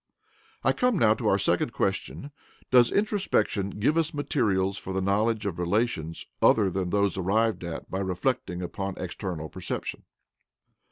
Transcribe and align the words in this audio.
I 0.63 0.73
come 0.73 0.97
now 0.97 1.13
to 1.13 1.27
our 1.27 1.37
second 1.37 1.73
question: 1.73 2.31
Does 2.71 2.89
introspection 2.91 3.69
give 3.69 3.99
us 3.99 4.15
materials 4.15 4.79
for 4.79 4.93
the 4.93 4.99
knowledge 5.01 5.45
of 5.45 5.59
relations 5.59 6.25
other 6.41 6.71
than 6.71 6.89
those 6.89 7.19
arrived 7.19 7.63
at 7.63 7.87
by 7.91 7.99
reflecting 7.99 8.63
upon 8.63 8.95
external 8.97 9.47
perception? 9.47 10.01